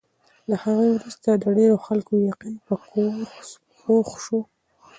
[0.49, 3.49] له هغې وروسته د ډېرو خلکو یقین په کورس
[3.81, 4.39] پوخ شو.